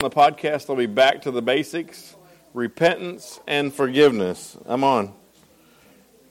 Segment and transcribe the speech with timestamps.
[0.00, 2.14] the podcast, I'll be back to the basics
[2.54, 4.56] repentance and forgiveness.
[4.64, 5.12] I'm on.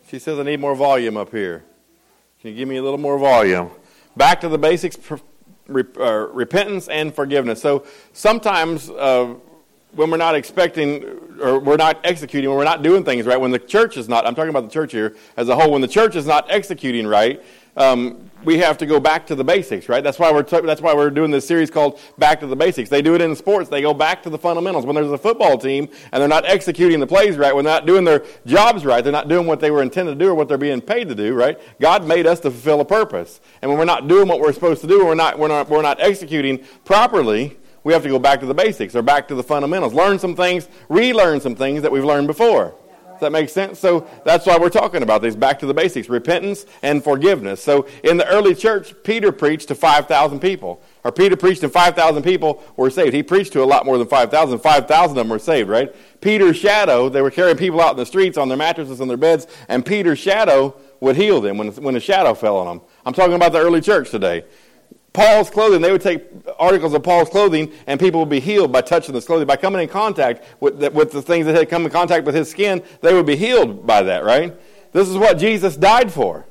[0.10, 1.66] She says, I need more volume up here.
[2.40, 3.72] Can you give me a little more volume?
[4.16, 7.62] Back to the basics uh, repentance and forgiveness.
[7.62, 9.36] So sometimes uh,
[9.92, 11.04] when we're not expecting
[11.42, 14.26] or we're not executing, when we're not doing things right, when the church is not,
[14.26, 17.06] I'm talking about the church here as a whole, when the church is not executing
[17.06, 17.44] right,
[17.78, 20.04] um, we have to go back to the basics, right?
[20.04, 22.90] That's why we're t- that's why we're doing this series called Back to the Basics.
[22.90, 24.86] They do it in sports; they go back to the fundamentals.
[24.86, 27.86] When there's a football team and they're not executing the plays right, when they're not
[27.86, 30.48] doing their jobs right, they're not doing what they were intended to do or what
[30.48, 31.60] they're being paid to do, right?
[31.80, 34.82] God made us to fulfill a purpose, and when we're not doing what we're supposed
[34.82, 37.58] to do, we're not we're not we're not executing properly.
[37.84, 39.94] We have to go back to the basics or back to the fundamentals.
[39.94, 42.76] Learn some things, relearn some things that we've learned before.
[43.18, 43.80] Does that make sense?
[43.80, 47.64] So that's why we're talking about these back to the basics repentance and forgiveness.
[47.64, 50.82] So in the early church, Peter preached to 5,000 people.
[51.04, 53.14] Or Peter preached and 5,000 people were saved.
[53.14, 54.60] He preached to a lot more than 5,000.
[54.60, 55.96] 5,000 of them were saved, right?
[56.22, 59.18] Peter's shadow, they were carrying people out in the streets on their mattresses and their
[59.18, 62.88] beds, and Peter's shadow would heal them when, when a shadow fell on them.
[63.06, 64.44] I'm talking about the early church today.
[65.18, 66.24] Paul's clothing, they would take
[66.60, 69.48] articles of Paul's clothing and people would be healed by touching this clothing.
[69.48, 72.36] By coming in contact with the, with the things that had come in contact with
[72.36, 74.54] his skin, they would be healed by that, right?
[74.92, 76.46] This is what Jesus died for.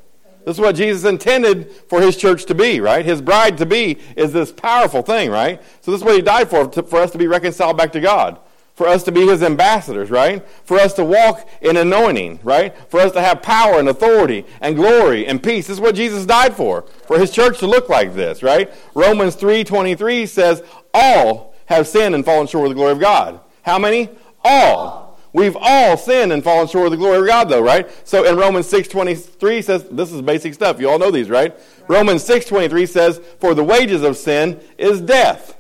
[0.45, 3.05] This is what Jesus intended for his church to be, right?
[3.05, 5.63] His bride to be is this powerful thing, right?
[5.83, 8.01] So this is what he died for, to, for us to be reconciled back to
[8.01, 8.41] God
[8.77, 10.47] for us to be his ambassadors, right?
[10.65, 12.77] For us to walk in anointing, right?
[12.91, 15.67] For us to have power and authority and glory and peace.
[15.67, 16.83] This is what Jesus died for.
[17.07, 18.71] For his church to look like this, right?
[18.95, 23.79] Romans 3:23 says, "All have sinned and fallen short of the glory of God." How
[23.79, 24.11] many?
[24.45, 25.19] All.
[25.33, 27.91] We've all sinned and fallen short of the glory of God, though, right?
[28.07, 30.81] So in Romans 6.23 says, this is basic stuff.
[30.81, 31.55] You all know these, right?
[31.89, 35.56] Romans 6.23 says, for the wages of sin is death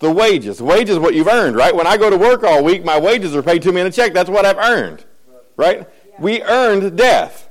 [0.00, 0.62] the wages.
[0.62, 1.74] Wages is what you've earned, right?
[1.74, 3.90] When I go to work all week, my wages are paid to me in a
[3.90, 4.12] check.
[4.12, 5.04] That's what I've earned,
[5.56, 5.88] right?
[6.18, 7.48] We earned death.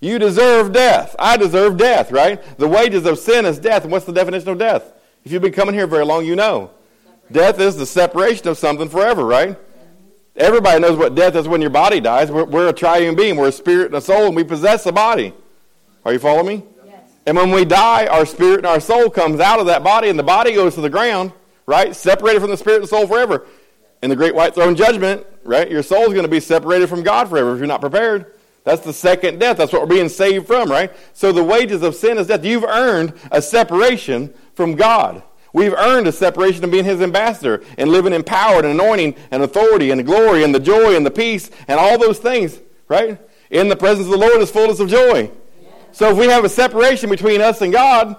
[0.00, 1.14] You deserve death.
[1.18, 2.42] I deserve death, right?
[2.58, 3.84] The wages of sin is death.
[3.84, 4.92] And what's the definition of death?
[5.24, 6.70] If you've been coming here very long, you know.
[7.30, 9.56] Death is the separation of something forever, right?
[10.36, 12.30] Everybody knows what death is when your body dies.
[12.30, 13.36] We're, we're a triune being.
[13.36, 15.32] We're a spirit and a soul, and we possess a body.
[16.04, 16.64] Are you following me?
[16.84, 17.00] Yes.
[17.26, 20.18] And when we die, our spirit and our soul comes out of that body, and
[20.18, 21.32] the body goes to the ground
[21.72, 21.96] right?
[21.96, 23.46] Separated from the spirit and soul forever.
[24.02, 25.70] In the great white throne judgment, right?
[25.70, 28.34] Your soul is going to be separated from God forever if you're not prepared.
[28.64, 29.56] That's the second death.
[29.56, 30.92] That's what we're being saved from, right?
[31.14, 32.44] So the wages of sin is death.
[32.44, 35.22] You've earned a separation from God.
[35.54, 39.42] We've earned a separation of being His ambassador and living in power and anointing and
[39.42, 43.18] authority and glory and the joy and the peace and all those things, right?
[43.50, 45.30] In the presence of the Lord is fullness of joy.
[45.92, 48.18] So if we have a separation between us and God,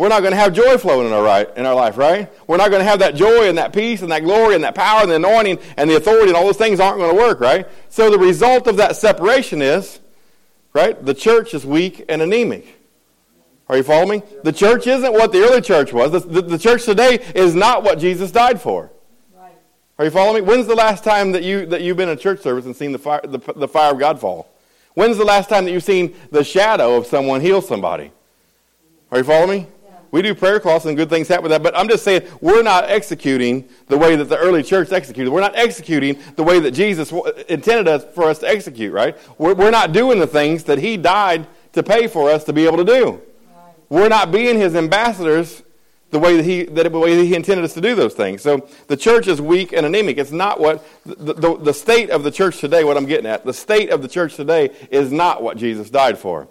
[0.00, 2.32] we're not going to have joy flowing in our, right, in our life, right?
[2.46, 4.74] We're not going to have that joy and that peace and that glory and that
[4.74, 7.38] power and the anointing and the authority and all those things aren't going to work,
[7.38, 7.68] right?
[7.90, 10.00] So the result of that separation is,
[10.72, 12.80] right, the church is weak and anemic.
[13.68, 14.26] Are you following me?
[14.42, 16.12] The church isn't what the early church was.
[16.12, 18.90] The, the, the church today is not what Jesus died for.
[19.36, 19.52] Right.
[19.98, 20.50] Are you following me?
[20.50, 22.98] When's the last time that, you, that you've been in church service and seen the
[22.98, 24.50] fire, the, the fire of God fall?
[24.94, 28.12] When's the last time that you've seen the shadow of someone heal somebody?
[29.12, 29.66] Are you following me?
[30.10, 32.62] We do prayer cloths and good things happen with that, but I'm just saying we're
[32.62, 35.30] not executing the way that the early church executed.
[35.30, 37.12] We're not executing the way that Jesus
[37.48, 39.16] intended us for us to execute, right?
[39.38, 42.66] We're, we're not doing the things that He died to pay for us to be
[42.66, 43.22] able to do.
[43.88, 45.62] We're not being His ambassadors
[46.10, 48.42] the way that He, that, the way that he intended us to do those things.
[48.42, 50.18] So the church is weak and anemic.
[50.18, 53.44] It's not what, the, the, the state of the church today, what I'm getting at,
[53.44, 56.48] the state of the church today is not what Jesus died for.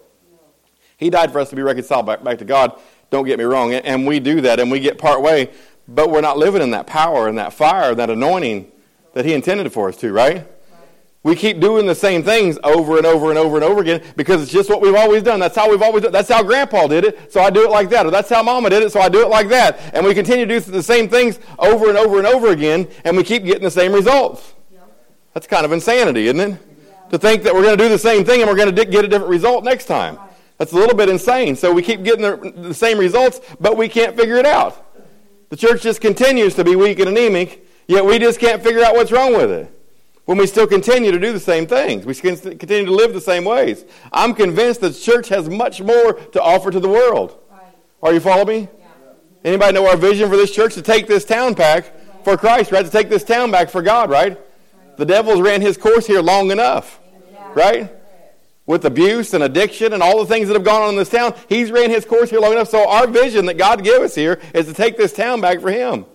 [0.96, 2.78] He died for us to be reconciled back, back to God.
[3.10, 3.74] Don't get me wrong.
[3.74, 5.50] And we do that and we get part way,
[5.88, 8.70] but we're not living in that power and that fire, that anointing
[9.14, 10.46] that He intended for us to, right?
[11.22, 14.42] We keep doing the same things over and over and over and over again because
[14.42, 15.38] it's just what we've always done.
[15.38, 16.12] That's how we've always done.
[16.12, 18.06] That's how Grandpa did it, so I do it like that.
[18.06, 19.94] Or that's how Mama did it, so I do it like that.
[19.94, 23.18] And we continue to do the same things over and over and over again, and
[23.18, 24.54] we keep getting the same results.
[25.34, 26.58] That's kind of insanity, isn't it?
[27.10, 29.04] To think that we're going to do the same thing and we're going to get
[29.04, 30.18] a different result next time.
[30.60, 31.56] That's a little bit insane.
[31.56, 34.94] So we keep getting the, the same results, but we can't figure it out.
[35.48, 38.94] The church just continues to be weak and anemic, yet we just can't figure out
[38.94, 39.74] what's wrong with it.
[40.26, 43.46] When we still continue to do the same things, we continue to live the same
[43.46, 43.86] ways.
[44.12, 47.40] I'm convinced that the church has much more to offer to the world.
[48.02, 48.68] Are you following me?
[49.42, 50.74] Anybody know our vision for this church?
[50.74, 52.84] To take this town back for Christ, right?
[52.84, 54.38] To take this town back for God, right?
[54.98, 57.00] The devil's ran his course here long enough,
[57.54, 57.90] right?
[58.70, 61.34] With abuse and addiction and all the things that have gone on in this town.
[61.48, 62.68] He's ran his course here long enough.
[62.68, 65.72] So our vision that God gave us here is to take this town back for
[65.72, 66.06] Him.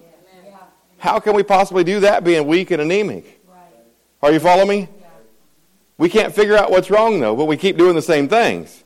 [0.98, 3.44] How can we possibly do that being weak and anemic?
[4.24, 4.90] Are you following me?
[5.98, 8.86] We can't figure out what's wrong, though, but we keep doing the same things.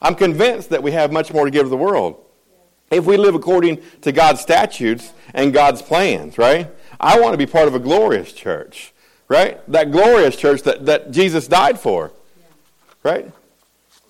[0.00, 2.24] I'm convinced that we have much more to give to the world.
[2.90, 6.68] If we live according to God's statutes and God's plans, right?
[6.98, 8.94] I want to be part of a glorious church,
[9.28, 9.60] right?
[9.70, 12.12] That glorious church that, that Jesus died for,
[13.02, 13.30] right?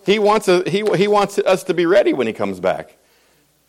[0.04, 2.96] He wants, a, he, he wants us to be ready when he comes back.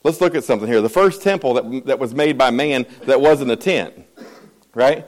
[0.04, 0.82] Let's look at something here.
[0.82, 3.94] The first temple that, that was made by man that wasn't a tent,
[4.74, 5.06] right?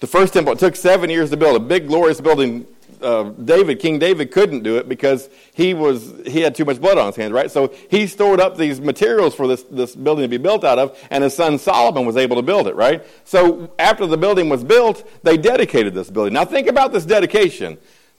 [0.00, 2.66] The first temple, it took seven years to build, a big, glorious building
[3.02, 6.98] uh, David, King David, couldn't do it because he was he had too much blood
[6.98, 7.50] on his hands, right?
[7.50, 10.98] So he stored up these materials for this this building to be built out of,
[11.10, 13.04] and his son Solomon was able to build it, right?
[13.24, 16.32] So after the building was built, they dedicated this building.
[16.32, 17.78] Now think about this dedication.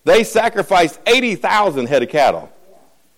[0.10, 2.52] They sacrificed eighty thousand head of cattle.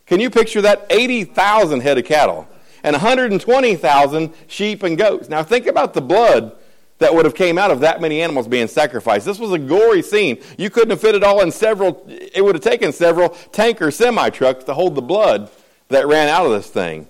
[0.08, 0.88] Can you picture that?
[0.90, 2.50] Eighty thousand head of cattle
[2.84, 5.30] and 120,000 sheep and goats.
[5.30, 6.54] Now think about the blood
[6.98, 9.26] that would have came out of that many animals being sacrificed.
[9.26, 10.42] This was a gory scene.
[10.58, 14.30] You couldn't have fit it all in several, it would have taken several tanker semi
[14.30, 15.50] trucks to hold the blood
[15.88, 17.08] that ran out of this thing.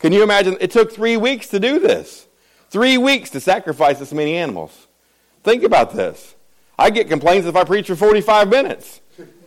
[0.00, 0.56] Can you imagine?
[0.60, 2.26] It took three weeks to do this.
[2.68, 4.88] Three weeks to sacrifice this many animals.
[5.44, 6.34] Think about this.
[6.76, 9.00] I get complaints if I preach for 45 minutes.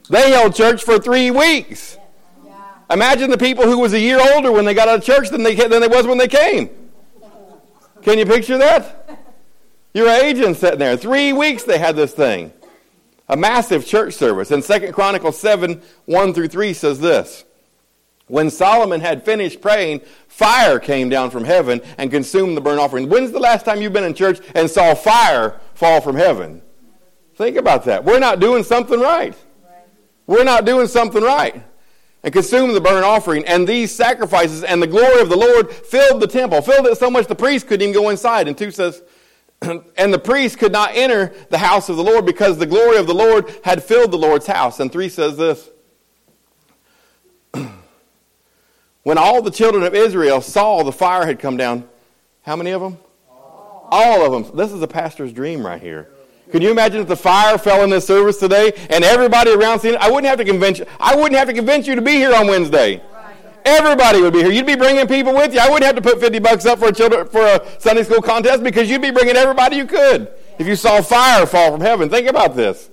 [0.10, 1.98] They held church for three weeks.
[2.90, 5.44] Imagine the people who was a year older when they got out of church than
[5.44, 6.70] they, than they was when they came.
[8.02, 9.26] Can you picture that?
[9.94, 10.96] Your agent sitting there.
[10.96, 12.54] Three weeks they had this thing.
[13.28, 14.52] A massive church service.
[14.52, 17.44] And Second Chronicles 7, 1 through 3 says this.
[18.28, 23.10] When Solomon had finished praying, fire came down from heaven and consumed the burnt offering.
[23.10, 26.62] When's the last time you've been in church and saw fire fall from heaven?
[27.36, 28.04] Think about that.
[28.06, 29.36] We're not doing something right.
[30.28, 31.64] We're not doing something right.
[32.24, 36.22] And consumed the burnt offering, and these sacrifices and the glory of the Lord filled
[36.22, 36.62] the temple.
[36.62, 38.48] Filled it so much the priest couldn't even go inside.
[38.48, 39.02] And 2 says,
[39.62, 43.08] and the priest could not enter the house of the Lord because the glory of
[43.08, 44.80] the Lord had filled the Lord's house.
[44.80, 45.70] And 3 says this
[49.04, 51.88] When all the children of Israel saw the fire had come down,
[52.42, 52.98] how many of them?
[53.90, 54.58] All of them.
[54.58, 56.10] This is a pastor's dream right here.
[56.52, 59.96] Can you imagine if the fire fell in this service today and everybody around seeing
[59.96, 60.00] it?
[60.00, 60.86] I wouldn't have to convince you.
[61.00, 63.02] I wouldn't have to convince you to be here on Wednesday.
[63.66, 64.52] Everybody would be here.
[64.52, 65.60] You'd be bringing people with you.
[65.60, 68.22] I wouldn't have to put 50 bucks up for a, children, for a Sunday school
[68.22, 70.30] contest because you'd be bringing everybody you could.
[70.58, 72.90] If you saw fire fall from heaven, think about this.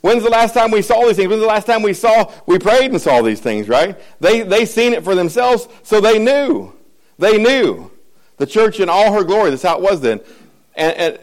[0.00, 1.28] When's the last time we saw these things?
[1.28, 4.00] When's the last time we saw, we prayed and saw these things, right?
[4.18, 6.72] They, they seen it for themselves, so they knew.
[7.18, 7.92] They knew.
[8.38, 10.20] The church in all her glory, that's how it was then.
[10.74, 11.18] And, and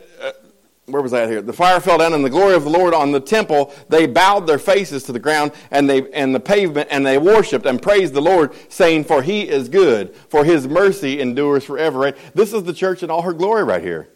[0.88, 1.42] where was that here?
[1.42, 3.74] The fire fell down and the glory of the Lord on the temple.
[3.90, 7.66] They bowed their faces to the ground and they and the pavement and they worshipped
[7.66, 12.00] and praised the Lord, saying, For he is good, for his mercy endures forever.
[12.00, 12.18] Right?
[12.34, 14.08] This is the church in all her glory right here.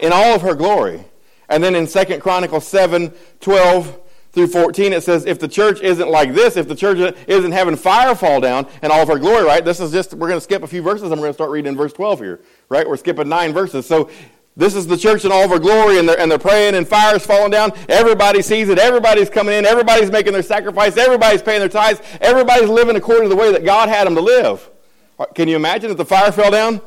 [0.00, 1.04] In all of her glory.
[1.48, 4.00] And then in Second Chronicles 7, 12
[4.32, 7.76] through 14, it says, if the church isn't like this, if the church isn't having
[7.76, 9.64] fire fall down and all of her glory, right?
[9.64, 11.50] This is just, we're going to skip a few verses and we're going to start
[11.50, 12.86] reading in verse 12 here, right?
[12.86, 13.86] We're skipping nine verses.
[13.86, 14.10] So
[14.58, 16.86] this is the church in all of her glory, and they're, and they're praying, and
[16.86, 17.70] fire's falling down.
[17.88, 18.76] Everybody sees it.
[18.76, 19.64] Everybody's coming in.
[19.64, 20.96] Everybody's making their sacrifice.
[20.96, 22.02] Everybody's paying their tithes.
[22.20, 24.68] Everybody's living according to the way that God had them to live.
[25.16, 26.80] Uh, can you imagine if the fire fell down?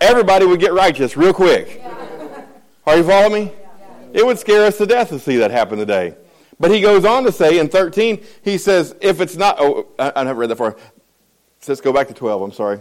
[0.00, 1.82] Everybody would get righteous real quick.
[2.86, 3.52] Are you following me?
[4.12, 6.14] It would scare us to death to see that happen today.
[6.60, 10.12] But he goes on to say in 13, he says, if it's not, oh, I,
[10.14, 10.76] I haven't read that far.
[11.66, 12.80] Let's go back to 12, I'm sorry.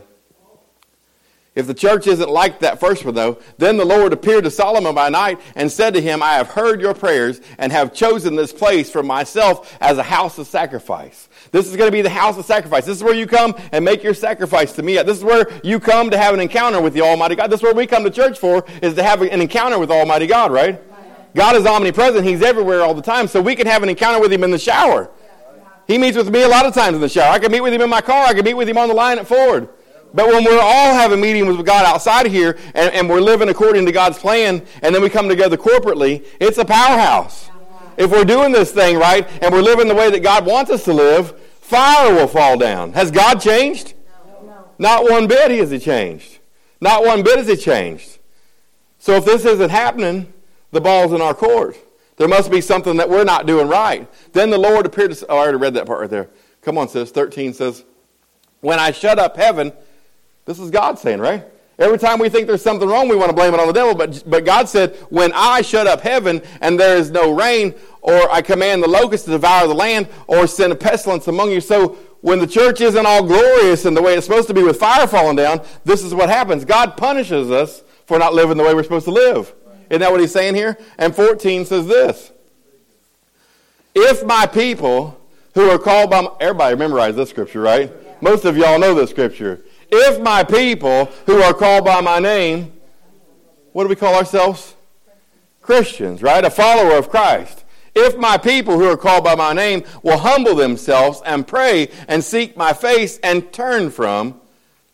[1.55, 4.93] If the church isn't like that first one, though, then the Lord appeared to Solomon
[4.93, 8.51] by night and said to him, I have heard your prayers and have chosen this
[8.51, 11.29] place for myself as a house of sacrifice.
[11.51, 12.85] This is going to be the house of sacrifice.
[12.85, 15.01] This is where you come and make your sacrifice to me.
[15.03, 17.49] This is where you come to have an encounter with the Almighty God.
[17.49, 20.27] This is where we come to church for, is to have an encounter with Almighty
[20.27, 20.81] God, right?
[21.35, 22.25] God is omnipresent.
[22.25, 23.27] He's everywhere all the time.
[23.27, 25.09] So we can have an encounter with Him in the shower.
[25.87, 27.31] He meets with me a lot of times in the shower.
[27.31, 28.25] I can meet with Him in my car.
[28.25, 29.69] I can meet with Him on the line at Ford.
[30.15, 33.49] But when we're all having meetings with God outside of here and, and we're living
[33.49, 37.51] according to God's plan and then we come together corporately, it's a powerhouse.
[37.97, 40.85] If we're doing this thing right and we're living the way that God wants us
[40.85, 42.93] to live, fire will fall down.
[42.93, 43.93] Has God changed?
[44.41, 44.69] No.
[44.79, 46.39] Not one bit has he changed.
[46.79, 48.19] Not one bit has he changed.
[48.99, 50.31] So if this isn't happening,
[50.71, 51.77] the ball's in our court.
[52.15, 54.09] There must be something that we're not doing right.
[54.31, 55.27] Then the Lord appeared to.
[55.27, 56.29] Oh, I already read that part right there.
[56.61, 57.11] Come on, sis.
[57.11, 57.83] 13 says,
[58.61, 59.73] When I shut up heaven,
[60.45, 61.43] this is God saying, right?
[61.77, 63.93] Every time we think there's something wrong, we want to blame it on the devil.
[63.93, 68.31] But, but God said, when I shut up heaven and there is no rain, or
[68.31, 71.59] I command the locusts to devour the land, or send a pestilence among you.
[71.59, 74.79] So when the church isn't all glorious in the way it's supposed to be with
[74.79, 76.63] fire falling down, this is what happens.
[76.63, 79.53] God punishes us for not living the way we're supposed to live.
[79.89, 80.77] Isn't that what he's saying here?
[80.97, 82.31] And 14 says this
[83.93, 85.19] If my people
[85.55, 87.91] who are called by, my, everybody memorize this scripture, right?
[88.21, 89.61] Most of y'all know this scripture.
[89.97, 92.73] If my people who are called by my name,
[93.71, 94.75] what do we call ourselves?
[95.61, 96.43] Christians, right?
[96.43, 97.63] A follower of Christ.
[97.95, 102.23] If my people who are called by my name will humble themselves and pray and
[102.23, 104.39] seek my face and turn from.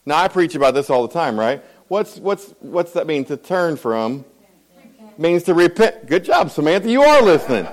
[0.05, 1.63] Now, I preach about this all the time, right?
[1.87, 3.25] What's, what's, what's that mean?
[3.25, 4.23] To turn from
[5.17, 6.07] means to repent.
[6.07, 6.89] Good job, Samantha.
[6.89, 7.67] You are listening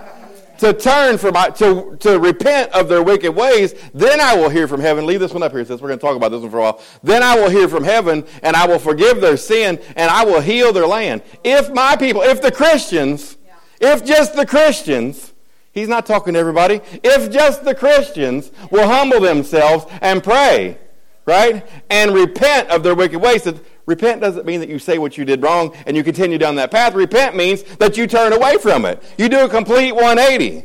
[0.58, 4.80] to turn from to, to repent of their wicked ways, then I will hear from
[4.80, 5.06] heaven.
[5.06, 6.62] Leave this one up here, since we're going to talk about this one for a
[6.62, 6.82] while.
[7.02, 10.40] Then I will hear from heaven, and I will forgive their sin, and I will
[10.40, 11.22] heal their land.
[11.44, 13.36] If my people, if the Christians,
[13.80, 15.32] if just the Christians,
[15.72, 20.78] he's not talking to everybody, if just the Christians will humble themselves and pray,
[21.24, 23.46] right, and repent of their wicked ways,
[23.88, 26.70] Repent doesn't mean that you say what you did wrong and you continue down that
[26.70, 26.92] path.
[26.92, 29.02] Repent means that you turn away from it.
[29.16, 30.62] You do a complete 180.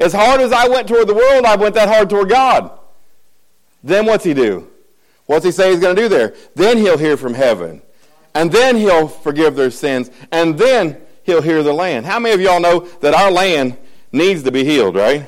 [0.00, 2.76] As hard as I went toward the world, I went that hard toward God.
[3.84, 4.68] Then what's he do?
[5.26, 6.34] What's he say he's going to do there?
[6.56, 7.80] Then he'll hear from heaven.
[8.34, 10.10] And then he'll forgive their sins.
[10.32, 12.06] And then he'll hear the land.
[12.06, 13.76] How many of y'all know that our land
[14.10, 15.24] needs to be healed, right?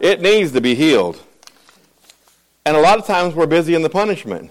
[0.00, 1.18] It needs to be healed.
[2.66, 4.50] And a lot of times we're busy in the punishment.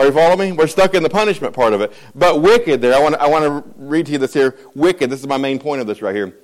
[0.00, 0.52] Are you following me?
[0.52, 1.92] We're stuck in the punishment part of it.
[2.14, 4.56] But wicked there, I want, I want to read to you this here.
[4.74, 6.34] Wicked, this is my main point of this right here.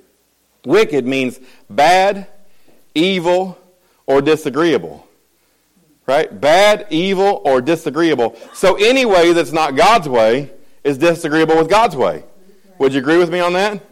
[0.63, 2.27] Wicked means bad,
[2.93, 3.57] evil,
[4.05, 5.07] or disagreeable.
[6.05, 6.39] Right?
[6.39, 8.35] Bad, evil, or disagreeable.
[8.53, 10.51] So any way that's not God's way
[10.83, 12.25] is disagreeable with God's way.
[12.77, 13.83] Would you agree with me on that?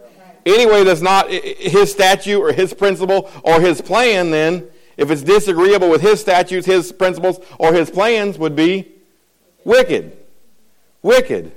[0.46, 5.24] Any way that's not his statute or his principle or his plan, then, if it's
[5.24, 8.92] disagreeable with his statutes, his principles, or his plans, would be
[9.66, 10.16] Wicked.
[11.02, 11.52] Wicked.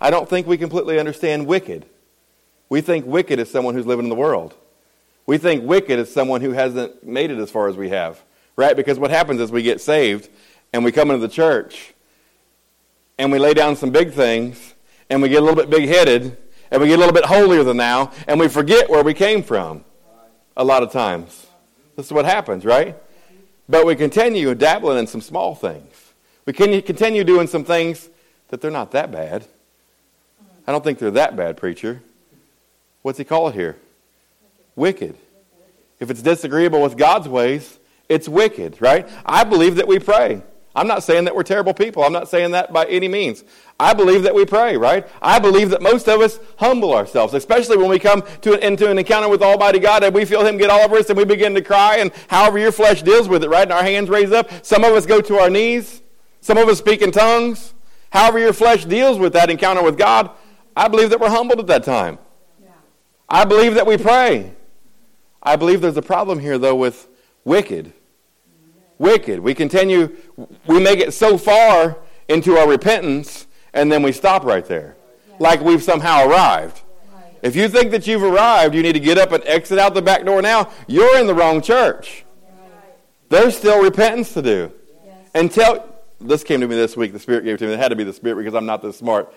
[0.00, 1.86] I don't think we completely understand wicked.
[2.68, 4.54] We think wicked is someone who's living in the world.
[5.24, 8.22] We think wicked is someone who hasn't made it as far as we have,
[8.56, 8.76] right?
[8.76, 10.28] Because what happens is we get saved
[10.72, 11.94] and we come into the church
[13.16, 14.74] and we lay down some big things
[15.08, 16.36] and we get a little bit big headed
[16.70, 19.42] and we get a little bit holier than now and we forget where we came
[19.42, 19.84] from
[20.56, 21.46] a lot of times.
[21.94, 22.96] This is what happens, right?
[23.68, 26.05] But we continue dabbling in some small things.
[26.46, 28.08] We can you continue doing some things
[28.48, 29.46] that they're not that bad.
[30.66, 32.02] I don't think they're that bad, preacher.
[33.02, 33.76] What's he call it here?
[34.74, 35.16] Wicked.
[36.00, 39.08] If it's disagreeable with God's ways, it's wicked, right?
[39.24, 40.42] I believe that we pray.
[40.74, 42.04] I'm not saying that we're terrible people.
[42.04, 43.44] I'm not saying that by any means.
[43.80, 45.08] I believe that we pray, right?
[45.22, 48.90] I believe that most of us humble ourselves, especially when we come to an, into
[48.90, 51.24] an encounter with Almighty God and we feel Him get all over us and we
[51.24, 53.62] begin to cry, and however your flesh deals with it, right?
[53.62, 54.50] And our hands raise up.
[54.64, 56.02] Some of us go to our knees.
[56.46, 57.74] Some of us speak in tongues.
[58.10, 60.30] However, your flesh deals with that encounter with God,
[60.76, 62.20] I believe that we're humbled at that time.
[62.62, 62.68] Yeah.
[63.28, 64.52] I believe that we pray.
[65.42, 67.08] I believe there's a problem here, though, with
[67.44, 67.92] wicked.
[68.96, 69.40] Wicked.
[69.40, 70.16] We continue,
[70.68, 71.98] we make it so far
[72.28, 74.96] into our repentance, and then we stop right there.
[75.28, 75.34] Yeah.
[75.40, 76.80] Like we've somehow arrived.
[77.42, 80.02] If you think that you've arrived, you need to get up and exit out the
[80.02, 80.70] back door now.
[80.86, 82.24] You're in the wrong church.
[82.40, 82.94] Right.
[83.30, 84.72] There's still repentance to do.
[85.34, 85.52] Yes.
[85.52, 87.12] Tell this came to me this week.
[87.12, 87.74] The Spirit gave it to me.
[87.74, 89.32] It had to be the Spirit because I'm not this smart.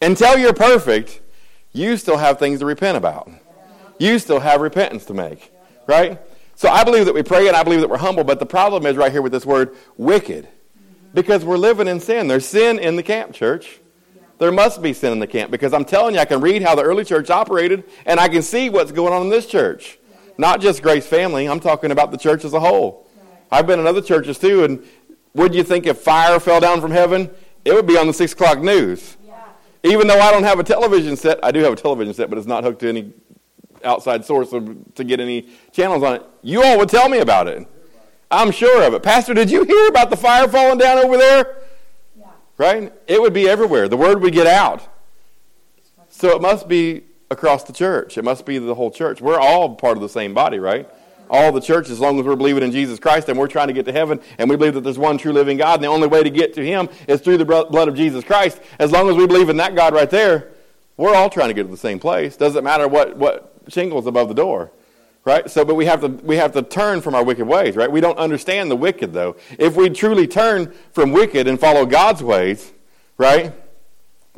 [0.00, 1.20] Until you're perfect,
[1.72, 3.30] you still have things to repent about.
[3.98, 5.52] You still have repentance to make,
[5.86, 6.20] right?
[6.56, 8.86] So I believe that we pray and I believe that we're humble, but the problem
[8.86, 10.48] is right here with this word wicked.
[11.14, 12.26] Because we're living in sin.
[12.26, 13.80] There's sin in the camp, church.
[14.38, 16.74] There must be sin in the camp because I'm telling you, I can read how
[16.74, 19.98] the early church operated and I can see what's going on in this church.
[20.38, 23.06] Not just Grace Family, I'm talking about the church as a whole.
[23.52, 24.84] I've been in other churches too, and
[25.34, 27.30] would you think if fire fell down from heaven,
[27.64, 29.16] it would be on the 6 o'clock news?
[29.26, 29.44] Yeah.
[29.84, 32.38] Even though I don't have a television set, I do have a television set, but
[32.38, 33.12] it's not hooked to any
[33.84, 36.22] outside source of, to get any channels on it.
[36.42, 37.66] You all would tell me about it.
[38.30, 39.02] I'm sure of it.
[39.02, 41.58] Pastor, did you hear about the fire falling down over there?
[42.18, 42.26] Yeah.
[42.56, 42.92] Right?
[43.06, 43.88] It would be everywhere.
[43.88, 44.88] The word would get out.
[46.08, 48.16] So it must be across the church.
[48.16, 49.20] It must be the whole church.
[49.20, 50.88] We're all part of the same body, right?
[51.32, 53.72] All the church as long as we're believing in Jesus Christ and we're trying to
[53.72, 56.06] get to heaven and we believe that there's one true living God and the only
[56.06, 58.60] way to get to Him is through the blood of Jesus Christ.
[58.78, 60.50] As long as we believe in that God right there,
[60.98, 62.36] we're all trying to get to the same place.
[62.36, 64.70] Doesn't matter what, what shingles above the door.
[65.24, 65.48] Right?
[65.48, 67.90] So, but we have to we have to turn from our wicked ways, right?
[67.90, 69.36] We don't understand the wicked though.
[69.56, 72.72] If we truly turn from wicked and follow God's ways,
[73.18, 73.52] right?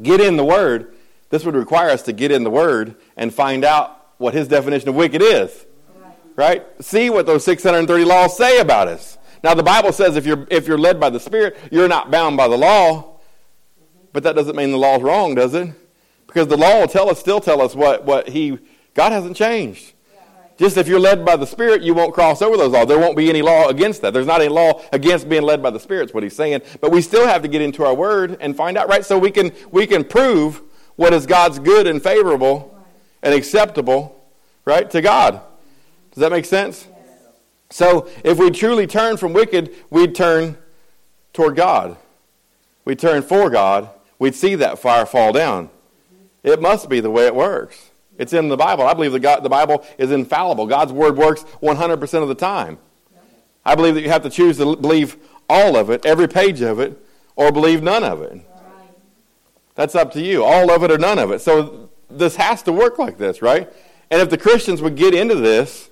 [0.02, 0.94] Get in the Word.
[1.30, 4.90] This would require us to get in the Word and find out what His definition
[4.90, 5.64] of wicked is
[6.36, 6.64] right?
[6.82, 9.18] See what those 630 laws say about us.
[9.42, 12.36] Now, the Bible says if you're, if you're led by the Spirit, you're not bound
[12.36, 13.20] by the law.
[14.12, 15.70] But that doesn't mean the law's wrong, does it?
[16.26, 18.58] Because the law will tell us, still tell us what, what he,
[18.94, 19.92] God hasn't changed.
[20.56, 22.86] Just if you're led by the Spirit, you won't cross over those laws.
[22.86, 24.14] There won't be any law against that.
[24.14, 26.62] There's not any law against being led by the Spirit, is what he's saying.
[26.80, 29.04] But we still have to get into our word and find out, right?
[29.04, 30.62] So we can, we can prove
[30.96, 32.78] what is God's good and favorable
[33.22, 34.24] and acceptable,
[34.64, 35.40] right, to God.
[36.14, 36.86] Does that make sense?
[37.70, 40.56] So if we truly turn from wicked, we'd turn
[41.32, 41.96] toward God.
[42.84, 43.90] We'd turn for God.
[44.18, 45.70] We'd see that fire fall down.
[46.44, 47.90] It must be the way it works.
[48.16, 48.84] It's in the Bible.
[48.84, 50.66] I believe the, God, the Bible is infallible.
[50.66, 52.78] God's word works 100% of the time.
[53.64, 55.16] I believe that you have to choose to believe
[55.48, 56.96] all of it, every page of it,
[57.34, 58.40] or believe none of it.
[59.74, 60.44] That's up to you.
[60.44, 61.40] All of it or none of it.
[61.40, 63.68] So this has to work like this, right?
[64.10, 65.90] And if the Christians would get into this,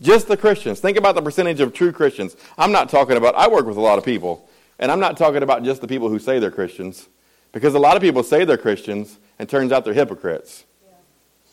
[0.00, 2.36] just the Christians, think about the percentage of true Christians.
[2.56, 5.42] I'm not talking about, I work with a lot of people, and I'm not talking
[5.42, 7.08] about just the people who say they're Christians,
[7.52, 10.64] because a lot of people say they're Christians, and turns out they're hypocrites.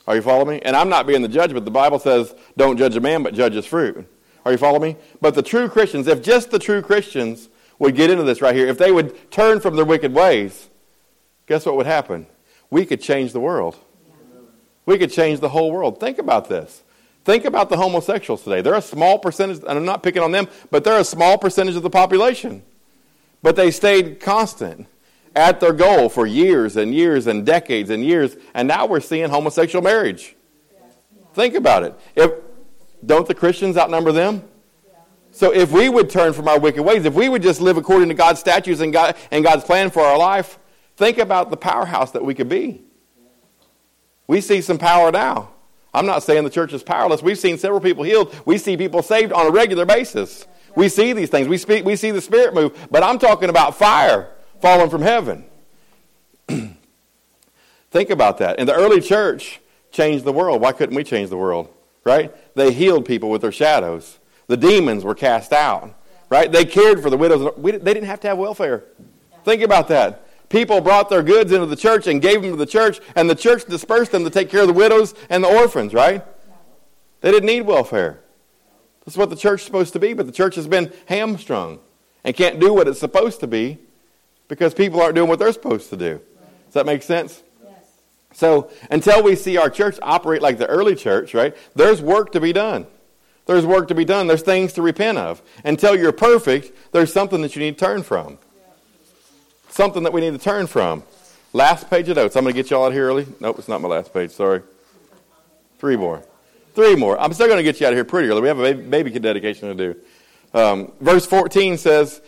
[0.07, 0.61] Are you following me?
[0.63, 3.33] And I'm not being the judge, but the Bible says, don't judge a man, but
[3.33, 4.07] judge his fruit.
[4.43, 4.97] Are you following me?
[5.21, 7.49] But the true Christians, if just the true Christians
[7.79, 10.69] would get into this right here, if they would turn from their wicked ways,
[11.47, 12.27] guess what would happen?
[12.69, 13.77] We could change the world.
[14.85, 15.99] We could change the whole world.
[15.99, 16.83] Think about this.
[17.25, 18.61] Think about the homosexuals today.
[18.61, 21.75] They're a small percentage, and I'm not picking on them, but they're a small percentage
[21.75, 22.61] of the population.
[23.41, 24.85] But they stayed constant
[25.35, 29.27] at their goal for years and years and decades and years, and now we're seeing
[29.27, 30.35] homosexual marriage.
[31.33, 31.95] Think about it.
[32.15, 32.31] If
[33.03, 34.43] don't the Christians outnumber them?
[35.31, 38.09] So if we would turn from our wicked ways, if we would just live according
[38.09, 40.59] to God's statutes and, God, and God's plan for our life,
[40.95, 42.83] think about the powerhouse that we could be.
[44.27, 45.49] We see some power now.
[45.95, 47.23] I'm not saying the church is powerless.
[47.23, 48.35] We've seen several people healed.
[48.45, 50.45] We see people saved on a regular basis.
[50.75, 51.47] We see these things.
[51.47, 52.87] We, speak, we see the Spirit move.
[52.91, 54.29] But I'm talking about fire
[54.61, 55.45] fallen from heaven.
[57.91, 58.59] Think about that.
[58.59, 59.61] And the early church
[59.91, 60.61] changed the world.
[60.61, 61.69] Why couldn't we change the world?
[62.03, 62.35] Right?
[62.55, 64.19] They healed people with their shadows.
[64.47, 65.97] The demons were cast out.
[66.29, 66.51] Right?
[66.51, 67.53] They cared for the widows.
[67.55, 68.83] We, they didn't have to have welfare.
[69.45, 70.24] Think about that.
[70.55, 73.35] People brought their goods into the church and gave them to the church, and the
[73.35, 76.23] church dispersed them to take care of the widows and the orphans, right?
[77.19, 78.21] They didn't need welfare.
[79.03, 81.79] That's what the church is supposed to be, but the church has been hamstrung
[82.23, 83.79] and can't do what it's supposed to be
[84.47, 86.21] because people aren't doing what they're supposed to do.
[86.67, 87.43] Does that make sense?
[87.61, 87.73] Yes.
[88.31, 92.39] So until we see our church operate like the early church, right, there's work to
[92.39, 92.87] be done.
[93.45, 94.27] There's work to be done.
[94.27, 95.41] There's things to repent of.
[95.65, 98.37] Until you're perfect, there's something that you need to turn from.
[99.75, 101.03] Something that we need to turn from.
[101.51, 102.37] Last page of notes.
[102.37, 103.27] I'm going to get you all out here early.
[103.41, 104.31] Nope, it's not my last page.
[104.31, 104.61] Sorry.
[105.79, 106.23] Three more.
[106.73, 107.19] Three more.
[107.19, 108.39] I'm still going to get you out of here pretty early.
[108.39, 109.99] We have a baby, dedication to do.
[110.57, 112.21] Um, verse 14 says,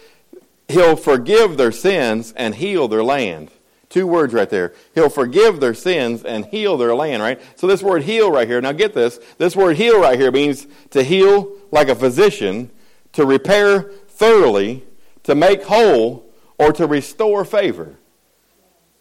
[0.68, 3.50] He'll forgive their sins and heal their land.
[3.88, 4.74] Two words right there.
[4.94, 7.42] He'll forgive their sins and heal their land, right?
[7.56, 9.22] So this word heal right here, now get this.
[9.38, 12.72] This word heal right here means to heal like a physician,
[13.14, 14.84] to repair thoroughly,
[15.24, 16.27] to make whole,
[16.58, 17.96] or to restore favor.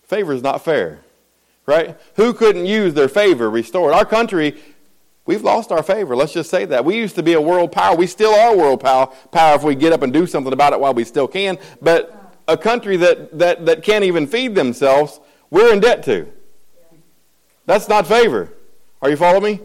[0.05, 1.01] Favor is not fair,
[1.66, 1.99] right?
[2.14, 3.92] Who couldn't use their favor restored?
[3.92, 4.57] Our country
[5.27, 6.14] We've lost our favor.
[6.14, 6.85] Let's just say that.
[6.85, 7.97] We used to be a world power.
[7.97, 10.79] We still are world power, power if we get up and do something about it
[10.79, 11.59] while we still can.
[11.83, 15.19] But a country that, that, that can't even feed themselves,
[15.51, 16.29] we're in debt to.
[17.66, 18.53] That's not favor.
[19.03, 19.61] Are you following me?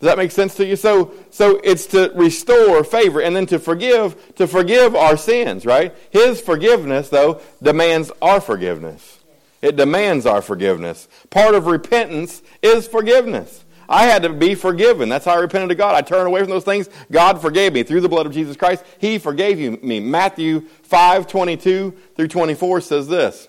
[0.00, 0.76] Does that make sense to you?
[0.76, 5.94] So, so it's to restore favor and then to forgive, to forgive our sins, right?
[6.10, 9.20] His forgiveness, though, demands our forgiveness.
[9.62, 11.08] It demands our forgiveness.
[11.30, 13.64] Part of repentance is forgiveness.
[13.88, 15.08] I had to be forgiven.
[15.08, 15.94] That's how I repented to God.
[15.94, 16.88] I turned away from those things.
[17.10, 18.84] God forgave me through the blood of Jesus Christ.
[18.98, 20.00] He forgave me.
[20.00, 23.48] Matthew 5 22 through 24 says this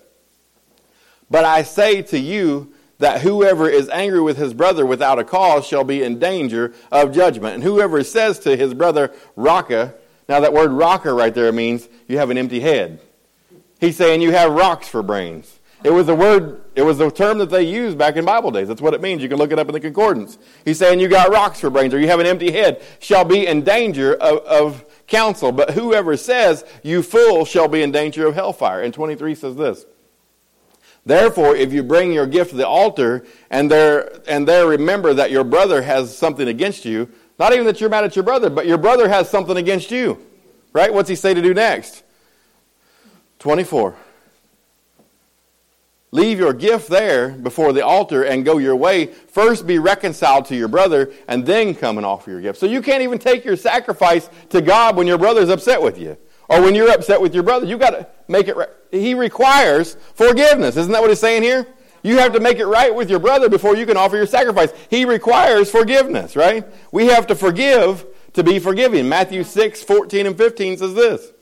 [1.30, 5.66] But I say to you that whoever is angry with his brother without a cause
[5.66, 7.54] shall be in danger of judgment.
[7.54, 9.94] And whoever says to his brother, Raca,
[10.28, 13.00] now that word Raca right there means you have an empty head.
[13.80, 15.60] He's saying you have rocks for brains.
[15.84, 18.66] It was a word, it was a term that they used back in Bible days.
[18.66, 19.22] That's what it means.
[19.22, 20.38] You can look it up in the concordance.
[20.64, 23.46] He's saying you got rocks for brains or you have an empty head, shall be
[23.46, 25.52] in danger of, of counsel.
[25.52, 28.80] But whoever says, you fool, shall be in danger of hellfire.
[28.82, 29.86] And 23 says this.
[31.06, 35.30] Therefore, if you bring your gift to the altar and there, and there remember that
[35.30, 38.66] your brother has something against you, not even that you're mad at your brother, but
[38.66, 40.20] your brother has something against you.
[40.72, 40.92] Right?
[40.92, 42.02] What's he say to do next?
[43.38, 43.94] 24.
[46.10, 49.06] Leave your gift there before the altar and go your way.
[49.06, 52.58] First be reconciled to your brother and then come and offer your gift.
[52.58, 56.16] So you can't even take your sacrifice to God when your brother's upset with you
[56.48, 58.68] Or when you're upset with your brother, you've got to make it right.
[58.90, 60.76] He requires forgiveness.
[60.76, 61.66] Isn't that what he's saying here?
[62.02, 64.72] You have to make it right with your brother before you can offer your sacrifice.
[64.88, 66.64] He requires forgiveness, right?
[66.92, 69.08] We have to forgive to be forgiving.
[69.08, 71.32] Matthew 6, 14 and 15 says this.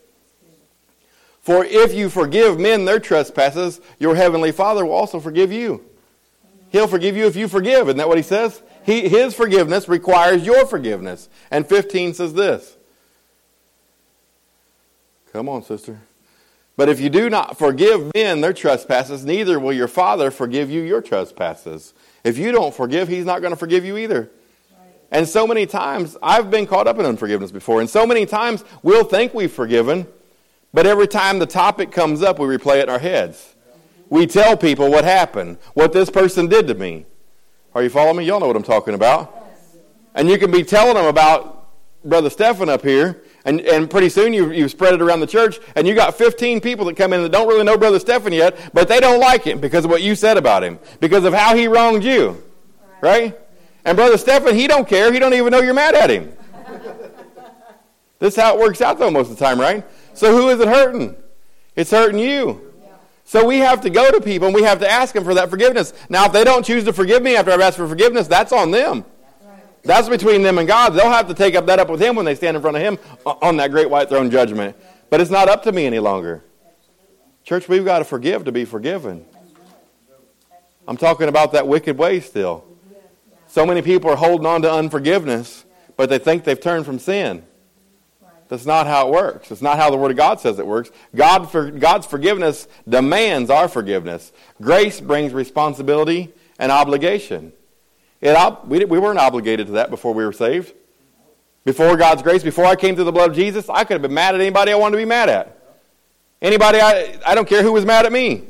[1.43, 5.85] For if you forgive men their trespasses, your heavenly Father will also forgive you.
[6.71, 7.89] He'll forgive you if you forgive.
[7.89, 8.63] Isn't that what he says?
[8.87, 11.29] He, his forgiveness requires your forgiveness.
[11.51, 12.77] And 15 says this.
[15.35, 15.99] Come on, sister.
[16.77, 20.81] But if you do not forgive men their trespasses, neither will your Father forgive you
[20.83, 21.93] your trespasses.
[22.23, 24.31] If you don't forgive, He's not going to forgive you either.
[25.11, 28.65] And so many times, I've been caught up in unforgiveness before, and so many times
[28.85, 30.07] we'll think we've forgiven,
[30.73, 33.57] but every time the topic comes up, we replay it in our heads.
[34.11, 37.07] We tell people what happened, what this person did to me.
[37.75, 38.25] Are you following me?
[38.25, 39.37] Y'all know what I'm talking about.
[40.15, 41.71] And you can be telling them about
[42.05, 45.59] Brother Stephan up here, and, and pretty soon you, you spread it around the church,
[45.77, 48.71] and you got 15 people that come in that don't really know Brother Stephan yet,
[48.73, 51.55] but they don't like him because of what you said about him, because of how
[51.55, 52.43] he wronged you.
[53.01, 53.39] Right?
[53.85, 55.13] And Brother Stephan, he don't care.
[55.13, 56.33] He don't even know you're mad at him.
[58.19, 59.85] this is how it works out, though, most of the time, right?
[60.15, 61.15] So who is it hurting?
[61.77, 62.73] It's hurting you.
[63.25, 65.51] So we have to go to people and we have to ask them for that
[65.51, 65.93] forgiveness.
[66.09, 68.71] Now, if they don't choose to forgive me after I've asked for forgiveness, that's on
[68.71, 69.05] them.
[69.85, 70.91] That's between them and God.
[70.91, 72.83] They'll have to take up that up with Him when they stand in front of
[72.83, 74.77] Him on that great white throne judgment.
[75.11, 76.43] But it's not up to me any longer.
[77.45, 79.27] Church, we've got to forgive to be forgiven.
[80.89, 82.65] I'm talking about that wicked way still.
[83.47, 85.65] So many people are holding on to unforgiveness,
[85.97, 87.45] but they think they've turned from sin.
[88.49, 89.51] That's not how it works.
[89.51, 90.91] It's not how the Word of God says it works.
[91.15, 94.33] God for, God's forgiveness demands our forgiveness.
[94.61, 97.53] Grace brings responsibility and obligation.
[98.25, 100.73] It, we, we weren't obligated to that before we were saved.
[101.65, 104.15] Before God's grace, before I came through the blood of Jesus, I could have been
[104.15, 105.59] mad at anybody I wanted to be mad at.
[106.41, 108.45] Anybody, I, I don't care who was mad at me.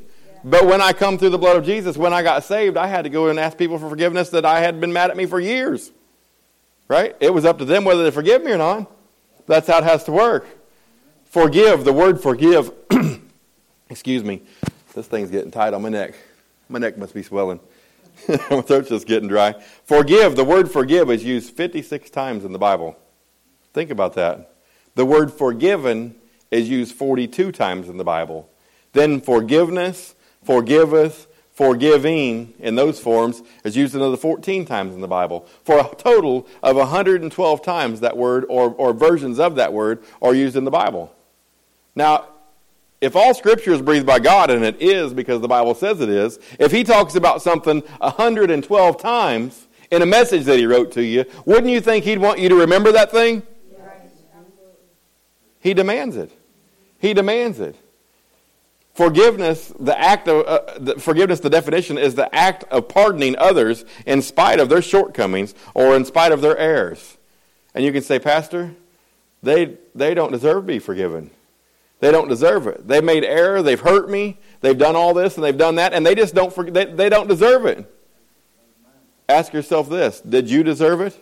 [0.44, 3.02] But when I come through the blood of Jesus, when I got saved, I had
[3.02, 5.40] to go and ask people for forgiveness that I had been mad at me for
[5.40, 5.90] years.
[6.86, 7.16] Right?
[7.18, 8.90] It was up to them whether to forgive me or not.
[9.46, 10.46] That's how it has to work.
[11.24, 12.70] Forgive, the word forgive,
[13.90, 14.42] excuse me,
[14.94, 16.14] this thing's getting tight on my neck.
[16.68, 17.58] My neck must be swelling.
[18.28, 19.54] My throat's just getting dry.
[19.84, 22.96] Forgive, the word forgive is used 56 times in the Bible.
[23.72, 24.54] Think about that.
[24.94, 26.14] The word forgiven
[26.50, 28.48] is used 42 times in the Bible.
[28.92, 35.46] Then forgiveness, forgiveth, forgiving in those forms is used another 14 times in the Bible.
[35.64, 40.34] For a total of 112 times that word or, or versions of that word are
[40.34, 41.14] used in the Bible.
[41.94, 42.28] Now,
[43.04, 46.08] if all scripture is breathed by God, and it is because the Bible says it
[46.08, 51.04] is, if he talks about something 112 times in a message that he wrote to
[51.04, 53.42] you, wouldn't you think he'd want you to remember that thing?
[55.60, 56.30] He demands it.
[56.98, 57.76] He demands it.
[58.94, 63.84] Forgiveness, the act of uh, the, forgiveness, the definition is the act of pardoning others
[64.06, 67.18] in spite of their shortcomings or in spite of their errors.
[67.74, 68.74] And you can say, Pastor,
[69.42, 71.30] they they don't deserve to be forgiven.
[72.04, 72.86] They don't deserve it.
[72.86, 73.62] They've made error.
[73.62, 74.36] They've hurt me.
[74.60, 76.54] They've done all this and they've done that, and they just don't.
[76.70, 77.90] They, they don't deserve it.
[79.26, 81.18] Ask yourself this: Did you deserve it?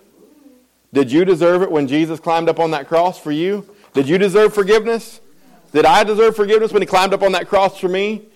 [0.92, 3.64] Did you deserve it when Jesus climbed up on that cross for you?
[3.92, 5.20] Did you deserve forgiveness?
[5.70, 8.26] Did I deserve forgiveness when he climbed up on that cross for me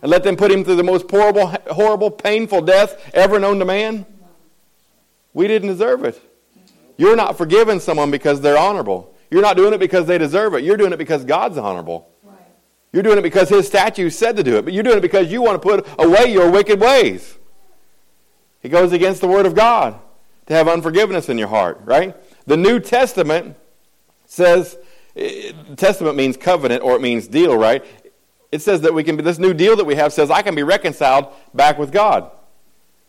[0.00, 3.64] and let them put him through the most horrible, horrible, painful death ever known to
[3.64, 4.06] man?
[5.34, 6.22] We didn't deserve it.
[6.96, 9.12] You're not forgiving someone because they're honorable.
[9.30, 10.64] You're not doing it because they deserve it.
[10.64, 12.08] You're doing it because God's honorable.
[12.22, 12.36] Right.
[12.92, 14.64] You're doing it because His statute said to do it.
[14.64, 17.36] But you're doing it because you want to put away your wicked ways.
[18.62, 19.98] It goes against the Word of God
[20.46, 22.16] to have unforgiveness in your heart, right?
[22.46, 23.56] The New Testament
[24.26, 24.76] says,
[25.16, 27.84] eh, Testament means covenant or it means deal, right?
[28.52, 30.54] It says that we can be, this new deal that we have says, I can
[30.54, 32.30] be reconciled back with God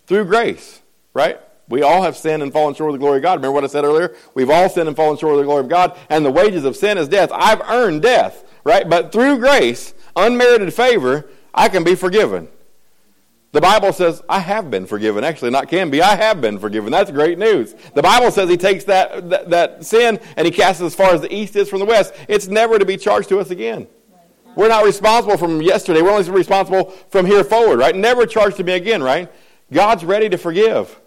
[0.08, 0.82] through grace,
[1.14, 1.40] right?
[1.70, 3.40] We all have sinned and fallen short of the glory of God.
[3.40, 4.16] Remember what I said earlier?
[4.34, 6.76] We've all sinned and fallen short of the glory of God, and the wages of
[6.78, 7.30] sin is death.
[7.34, 8.88] I've earned death, right?
[8.90, 12.48] But through grace, unmerited favor, I can be forgiven.
[13.52, 15.24] The Bible says, I have been forgiven.
[15.24, 16.92] Actually, not can be, I have been forgiven.
[16.92, 17.74] That's great news.
[17.96, 21.14] The Bible says He takes that, that, that sin and He casts it as far
[21.14, 22.14] as the east is from the west.
[22.28, 23.88] It's never to be charged to us again.
[24.56, 26.02] We're not responsible from yesterday.
[26.02, 27.96] We're only responsible from here forward, right?
[27.96, 29.32] Never charged to me again, right?
[29.72, 31.00] God's ready to forgive.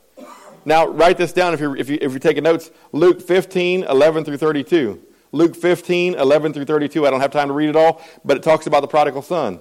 [0.70, 2.70] Now, write this down if you're, if, you, if you're taking notes.
[2.92, 5.02] Luke 15, 11 through 32.
[5.32, 7.04] Luke 15, 11 through 32.
[7.04, 9.58] I don't have time to read it all, but it talks about the prodigal son.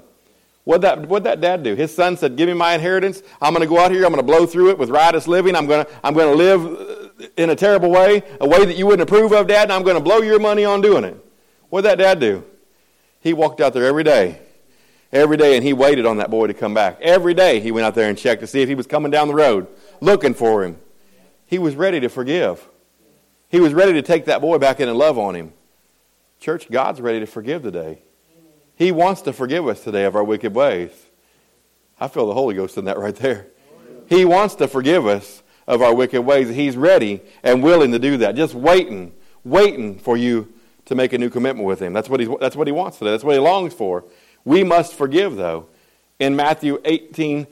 [0.66, 1.74] What'd that, what'd that dad do?
[1.74, 3.24] His son said, Give me my inheritance.
[3.42, 4.06] I'm going to go out here.
[4.06, 5.56] I'm going to blow through it with riotous living.
[5.56, 8.78] I'm going to, I'm going to live uh, in a terrible way, a way that
[8.78, 11.18] you wouldn't approve of, dad, and I'm going to blow your money on doing it.
[11.70, 12.44] What'd that dad do?
[13.20, 14.42] He walked out there every day.
[15.12, 17.02] Every day, and he waited on that boy to come back.
[17.02, 19.28] Every day, he went out there and checked to see if he was coming down
[19.28, 19.66] the road,
[20.02, 20.78] looking for him.
[21.50, 22.70] He was ready to forgive.
[23.50, 25.52] He was ready to take that boy back in and love on him.
[26.40, 28.04] Church, God's ready to forgive today.
[28.76, 30.92] He wants to forgive us today of our wicked ways.
[32.00, 33.48] I feel the Holy Ghost in that right there.
[34.08, 36.50] He wants to forgive us of our wicked ways.
[36.50, 38.36] He's ready and willing to do that.
[38.36, 39.12] Just waiting,
[39.44, 40.54] waiting for you
[40.86, 41.94] to make a new commitment with Him.
[41.94, 43.10] That's what, he's, that's what He wants today.
[43.10, 44.06] That's what He longs for.
[44.46, 45.66] We must forgive, though.
[46.20, 47.48] In Matthew 18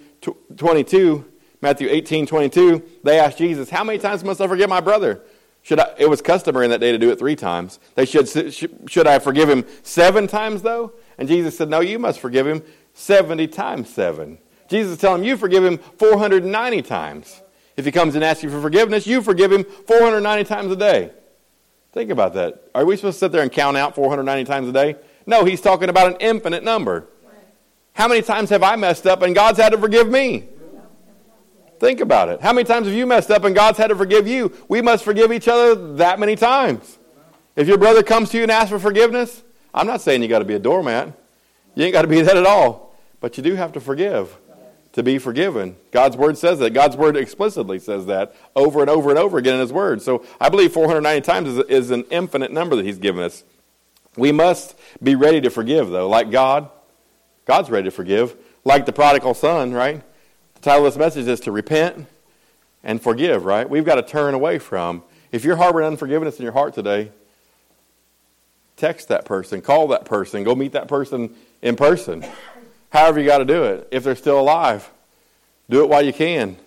[0.56, 1.26] 22,
[1.62, 5.22] Matthew 18 22, they asked Jesus, How many times must I forgive my brother?
[5.64, 7.80] Should I, it was customary in that day to do it three times.
[7.96, 8.54] They should,
[8.88, 10.94] should I forgive him seven times, though?
[11.18, 14.38] And Jesus said, No, you must forgive him 70 times seven.
[14.70, 17.42] Jesus is telling him, You forgive him 490 times.
[17.76, 21.12] If he comes and asks you for forgiveness, you forgive him 490 times a day.
[21.92, 22.70] Think about that.
[22.74, 24.96] Are we supposed to sit there and count out 490 times a day?
[25.26, 27.08] No, he's talking about an infinite number.
[27.94, 30.48] How many times have I messed up and God's had to forgive me?
[31.80, 32.42] Think about it.
[32.42, 34.52] How many times have you messed up and God's had to forgive you?
[34.68, 36.98] We must forgive each other that many times.
[37.56, 40.40] If your brother comes to you and asks for forgiveness, I'm not saying you got
[40.40, 41.14] to be a doormat.
[41.76, 42.96] You ain't got to be that at all.
[43.20, 44.36] But you do have to forgive
[44.98, 45.76] to be forgiven.
[45.92, 46.72] God's word says that.
[46.72, 50.02] God's word explicitly says that over and over and over again in his word.
[50.02, 53.44] So I believe 490 times is, is an infinite number that he's given us.
[54.16, 56.72] We must be ready to forgive, though, like God.
[57.46, 58.36] God's ready to forgive.
[58.66, 60.02] Like the prodigal son, right?
[60.68, 62.08] Title of this message is to repent
[62.84, 63.70] and forgive, right?
[63.70, 65.02] We've got to turn away from.
[65.32, 67.14] If you're harboring unforgiveness in your heart today,
[68.76, 72.26] text that person, call that person, go meet that person in person.
[72.90, 73.88] However, you got to do it.
[73.92, 74.92] If they're still alive,
[75.70, 76.58] do it while you can.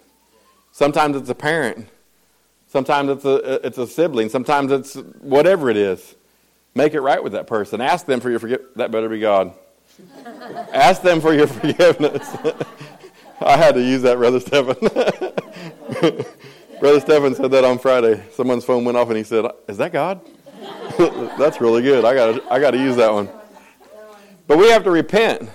[0.73, 1.87] Sometimes it's a parent.
[2.69, 4.31] Sometimes it's a, it's a sibling.
[4.31, 6.15] Sometimes it's whatever it is.
[6.75, 7.83] Make it right with that person.
[7.83, 8.71] Ask them for your forgiveness.
[8.77, 9.53] That better be God.
[10.73, 12.35] Ask them for your forgiveness.
[13.41, 14.77] I had to use that, Brother Stephen.
[16.81, 18.23] Brother Stephen said that on Friday.
[18.33, 20.21] Someone's phone went off and he said, Is that God?
[21.39, 22.05] That's really good.
[22.05, 23.29] I got I got to use that one.
[24.47, 25.49] But we have to repent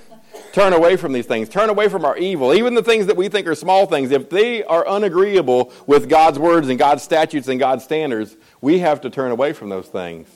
[0.56, 3.28] turn away from these things, turn away from our evil, even the things that we
[3.28, 4.10] think are small things.
[4.12, 9.02] If they are unagreeable with God's words and God's statutes and God's standards, we have
[9.02, 10.30] to turn away from those things.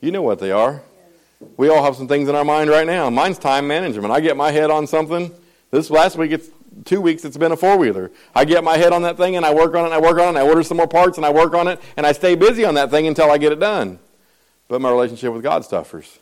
[0.00, 0.82] You know what they are.
[1.56, 3.10] We all have some things in our mind right now.
[3.10, 4.12] Mine's time management.
[4.12, 5.32] I get my head on something.
[5.72, 6.48] This last week, it's
[6.84, 8.10] two weeks, it's been a four wheeler.
[8.34, 10.18] I get my head on that thing and I work on it and I work
[10.18, 12.12] on it and I order some more parts and I work on it and I
[12.12, 13.98] stay busy on that thing until I get it done.
[14.68, 16.18] But my relationship with God suffers.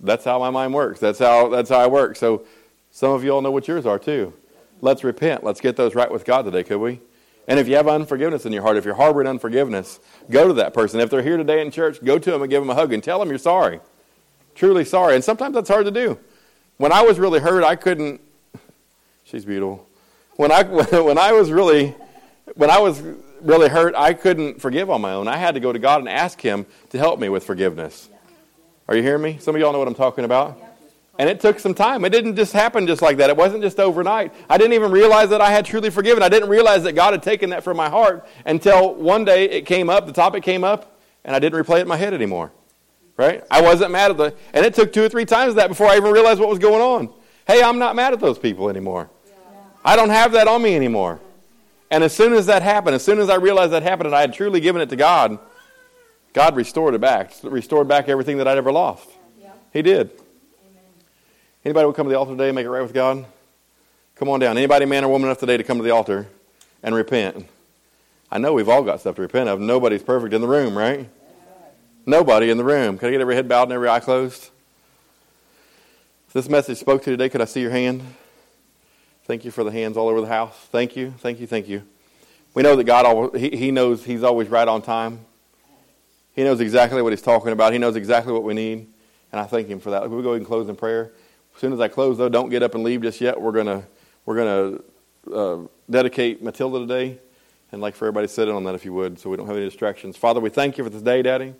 [0.00, 1.00] That's how my mind works.
[1.00, 2.16] That's how, that's how I work.
[2.16, 2.44] So
[2.90, 4.34] some of you all know what yours are too.
[4.80, 5.42] Let's repent.
[5.42, 7.00] Let's get those right with God today, could we?
[7.48, 10.74] And if you have unforgiveness in your heart, if you're harboring unforgiveness, go to that
[10.74, 11.00] person.
[11.00, 13.02] If they're here today in church, go to them and give them a hug and
[13.02, 13.80] tell them you're sorry.
[14.54, 15.14] Truly sorry.
[15.14, 16.18] And sometimes that's hard to do.
[16.78, 18.20] When I was really hurt, I couldn't.
[19.36, 19.86] She's beautiful.
[20.36, 20.62] When I,
[21.02, 21.94] when I was really,
[22.54, 23.02] when I was
[23.42, 25.28] really hurt, I couldn't forgive on my own.
[25.28, 28.08] I had to go to God and ask Him to help me with forgiveness.
[28.88, 29.36] Are you hearing me?
[29.38, 30.58] Some of y'all know what I'm talking about.
[31.18, 32.06] And it took some time.
[32.06, 33.28] It didn't just happen just like that.
[33.28, 34.32] It wasn't just overnight.
[34.48, 36.22] I didn't even realize that I had truly forgiven.
[36.22, 39.66] I didn't realize that God had taken that from my heart until one day it
[39.66, 42.52] came up, the topic came up, and I didn't replay it in my head anymore.
[43.18, 43.44] Right?
[43.50, 45.98] I wasn't mad at the, and it took two or three times that before I
[45.98, 47.12] even realized what was going on.
[47.46, 49.08] Hey, I'm not mad at those people anymore.
[49.86, 51.20] I don't have that on me anymore.
[51.92, 54.20] And as soon as that happened, as soon as I realized that happened and I
[54.20, 55.38] had truly given it to God,
[56.32, 59.08] God restored it back, restored back everything that I'd ever lost.
[59.40, 59.52] Yeah.
[59.72, 60.10] He did.
[60.10, 60.82] Amen.
[61.64, 63.24] Anybody would come to the altar today and make it right with God?
[64.16, 64.58] Come on down.
[64.58, 66.26] Anybody, man or woman, enough today to come to the altar
[66.82, 67.46] and repent?
[68.30, 69.60] I know we've all got stuff to repent of.
[69.60, 71.08] Nobody's perfect in the room, right?
[72.06, 72.98] Nobody in the room.
[72.98, 74.50] Can I get every head bowed and every eye closed?
[76.26, 78.02] If this message spoke to you today, could I see your hand?
[79.26, 80.54] Thank you for the hands all over the house.
[80.70, 81.82] Thank you, thank you, thank you.
[82.54, 85.26] We know that God, he, he knows He's always right on time.
[86.36, 87.72] He knows exactly what he's talking about.
[87.72, 88.86] He knows exactly what we need.
[89.32, 90.08] And I thank him for that.
[90.08, 91.10] We'll go ahead and close in prayer.
[91.54, 93.40] As soon as I close, though, don't get up and leave just yet.
[93.40, 93.82] We're going to
[94.26, 94.78] we're gonna,
[95.34, 97.18] uh, dedicate Matilda today.
[97.72, 99.56] And like for everybody, sit in on that if you would, so we don't have
[99.56, 100.16] any distractions.
[100.16, 101.52] Father, we thank you for this day, Daddy.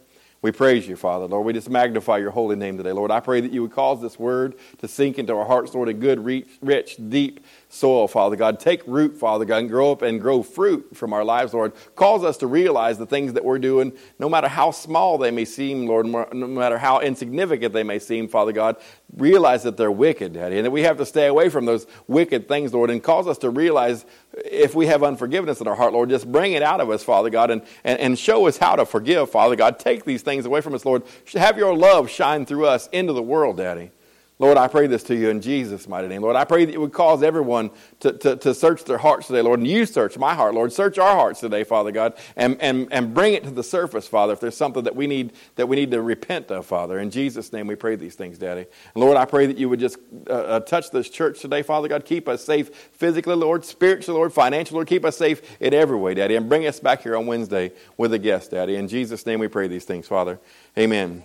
[0.42, 1.26] We praise you, Father.
[1.26, 2.92] Lord, we just magnify your holy name today.
[2.92, 5.88] Lord, I pray that you would cause this word to sink into our hearts, Lord,
[5.88, 8.60] a good, rich, deep soil, Father God.
[8.60, 11.72] Take root, Father God, and grow up and grow fruit from our lives, Lord.
[11.94, 15.46] Cause us to realize the things that we're doing, no matter how small they may
[15.46, 18.76] seem, Lord, no matter how insignificant they may seem, Father God,
[19.16, 22.48] realize that they're wicked, Daddy, and that we have to stay away from those wicked
[22.48, 24.04] things, Lord, and cause us to realize
[24.44, 27.30] if we have unforgiveness in our heart, Lord, just bring it out of us, Father
[27.30, 29.78] God, and, and, and show us how to forgive, Father God.
[29.78, 31.02] Take these things away from us, Lord.
[31.34, 33.90] Have your love shine through us into the world, Daddy.
[34.38, 36.20] Lord, I pray this to you in Jesus' mighty name.
[36.20, 37.70] Lord, I pray that it would cause everyone
[38.00, 39.60] to, to, to, search their hearts today, Lord.
[39.60, 40.74] And you search my heart, Lord.
[40.74, 44.34] Search our hearts today, Father God, and, and, and bring it to the surface, Father,
[44.34, 46.98] if there's something that we need that we need to repent of, Father.
[46.98, 48.66] In Jesus' name we pray these things, Daddy.
[48.94, 49.96] Lord, I pray that you would just
[50.28, 52.04] uh, uh, touch this church today, Father God.
[52.04, 54.88] Keep us safe physically, Lord, spiritually, Lord, financially, Lord.
[54.88, 56.36] Keep us safe in every way, Daddy.
[56.36, 58.76] And bring us back here on Wednesday with a guest, Daddy.
[58.76, 60.38] In Jesus' name we pray these things, Father.
[60.76, 61.22] Amen.